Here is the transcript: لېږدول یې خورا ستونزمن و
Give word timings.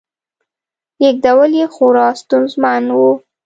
لېږدول 1.01 1.51
یې 1.61 1.65
خورا 1.73 2.07
ستونزمن 2.21 2.83
و 2.97 2.99